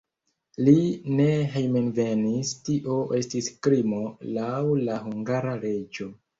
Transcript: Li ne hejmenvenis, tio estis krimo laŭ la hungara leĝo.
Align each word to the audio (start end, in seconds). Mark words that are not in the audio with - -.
Li 0.69 0.77
ne 1.19 1.27
hejmenvenis, 1.57 2.55
tio 2.71 2.97
estis 3.21 3.53
krimo 3.69 4.03
laŭ 4.41 4.59
la 4.91 4.99
hungara 5.07 5.57
leĝo. 5.65 6.13